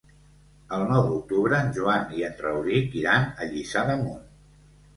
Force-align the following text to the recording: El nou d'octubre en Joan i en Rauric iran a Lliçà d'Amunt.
El 0.77 0.85
nou 0.91 1.01
d'octubre 1.09 1.59
en 1.65 1.69
Joan 1.75 2.17
i 2.21 2.25
en 2.29 2.35
Rauric 2.47 2.99
iran 3.03 3.31
a 3.45 3.53
Lliçà 3.53 3.87
d'Amunt. 3.93 4.27